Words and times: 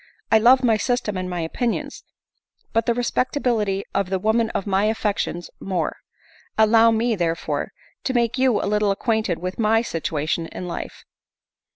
I 0.31 0.39
love 0.39 0.63
my 0.63 0.77
system 0.77 1.15
and 1.15 1.29
my 1.29 1.41
opinions, 1.41 2.03
but 2.73 2.87
the 2.87 2.95
respectability 2.95 3.83
of 3.93 4.09
the 4.09 4.17
woman 4.17 4.49
of 4.49 4.65
my 4.65 4.85
affections 4.85 5.51
more. 5.59 5.97
Allow 6.57 6.89
me, 6.89 7.15
there 7.15 7.35
fore, 7.35 7.71
to 8.05 8.13
make 8.15 8.35
you 8.39 8.59
a 8.59 8.65
little 8.65 8.89
acquainted 8.89 9.37
with 9.37 9.59
my 9.59 9.83
situation 9.83 10.47
in 10.47 10.67
life. 10.67 11.05